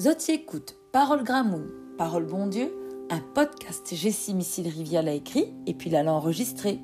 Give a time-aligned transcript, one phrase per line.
[0.00, 2.74] Zoti écoute Parole Gramoun, Parole Bon Dieu,
[3.10, 6.80] un podcast Jessie Missile Rivière l'a écrit et puis l'a enregistré.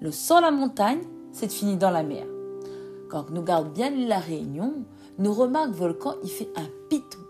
[0.00, 2.26] Le sang la montagne, c'est fini dans la mer.
[3.08, 4.84] Quand nous garde bien la Réunion,
[5.18, 7.20] nous remarque volcan il fait un piton.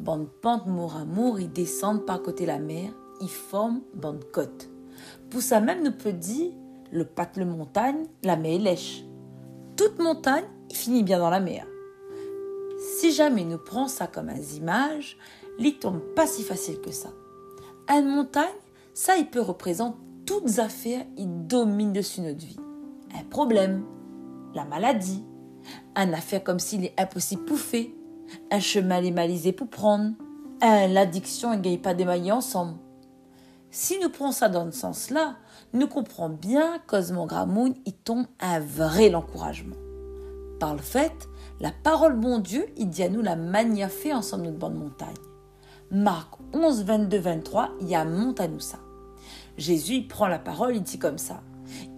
[0.00, 2.90] Bande pente mour à mour, ils descendent par côté la mer,
[3.20, 4.70] ils forment bande côte.
[5.28, 6.52] Pour ça même nous peut dire,
[6.90, 9.04] le patte le montagne, la mer est lèche.
[9.76, 11.66] Toute montagne, il finit bien dans la mer.
[13.02, 15.16] Si jamais nous prenons ça comme un image,
[15.58, 17.08] il tombe pas si facile que ça.
[17.88, 18.46] Une montagne,
[18.94, 22.60] ça il peut représenter toutes affaires, il domine dessus notre vie.
[23.18, 23.82] Un problème,
[24.54, 25.24] la maladie,
[25.96, 27.86] un affaire comme s'il est impossible pour faire,
[28.52, 30.12] un chemin malisé pour prendre,
[30.60, 32.76] l'addiction et gagne pas démaillé ensemble.
[33.72, 35.38] Si nous prenons ça dans ce sens-là,
[35.72, 39.74] nous comprenons bien qu'Osmond Gramoun il tombe un vrai encouragement.
[40.60, 41.28] Par le fait,
[41.60, 43.36] la parole bon Dieu, il dit à nous la
[43.88, 45.14] fait ensemble notre bonne montagne.
[45.90, 48.06] Marc 11, 22, 23, il y a
[48.58, 48.78] ça.
[49.58, 51.42] Jésus il prend la parole, il dit comme ça.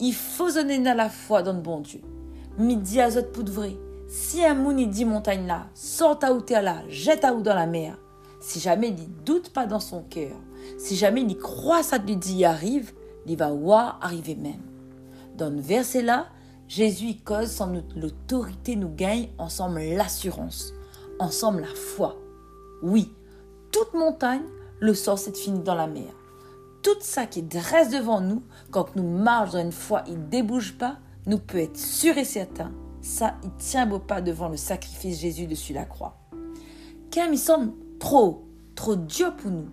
[0.00, 2.00] Il faut donner à la foi dans le bon Dieu.
[2.58, 3.76] Midi à zot vrai.
[4.08, 7.42] Si un moun il dit montagne là, sort à où t'es là, jette à où
[7.42, 7.96] dans la mer.
[8.40, 10.36] Si jamais il doute pas dans son cœur,
[10.78, 12.92] si jamais il croit ça lui dit y arrive,
[13.26, 14.62] il va voir arriver même.
[15.36, 16.26] Dans le verset là,
[16.68, 20.72] Jésus cause sans l'autorité nous gagne ensemble l'assurance,
[21.18, 22.16] ensemble la foi.
[22.82, 23.12] Oui,
[23.70, 24.42] toute montagne,
[24.80, 26.12] le sort s'est fini dans la mer.
[26.82, 30.76] Tout ça qui dresse devant nous, quand nous marchons dans une foi, il ne débouche
[30.76, 35.20] pas, nous peut être sûr et certain, ça, il tient beau pas devant le sacrifice
[35.20, 36.16] Jésus dessus la croix.
[37.10, 39.68] Car il semble trop, trop dur pour nous.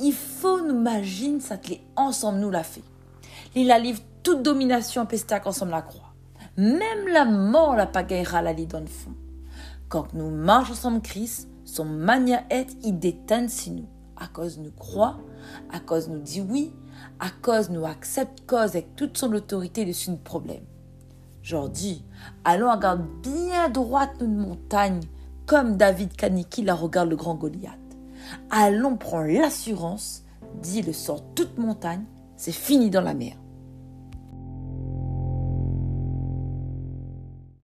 [0.00, 1.58] Il faut nous imaginer ça
[1.96, 2.84] ensemble nous l'a fait.
[3.54, 6.05] Il a livré toute domination pestac ensemble la croix.
[6.56, 9.12] Même la mort la pagaillera la dans le fond.
[9.88, 13.88] Quand nous marchons ensemble Christ, son mania est, il déteint si nous.
[14.16, 15.18] À cause nous croit,
[15.70, 16.72] à cause nous dit oui,
[17.20, 20.64] à cause nous accepte cause avec toute son autorité dessus nos problème.
[21.42, 22.02] Jordi,
[22.44, 25.00] allons regarder bien droite notre montagne,
[25.44, 27.78] comme David Kaniki la regarde le grand Goliath.
[28.50, 30.24] Allons prendre l'assurance,
[30.62, 32.04] dit le sort toute montagne,
[32.36, 33.36] c'est fini dans la mer.